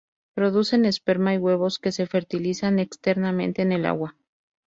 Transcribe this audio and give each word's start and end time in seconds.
Producen 0.33 0.85
esperma 0.85 1.35
y 1.35 1.37
huevos 1.37 1.77
que 1.77 1.91
se 1.91 2.07
fertilizan 2.07 2.79
externamente 2.79 3.61
en 3.61 3.71
el 3.71 3.85
agua. 3.85 4.15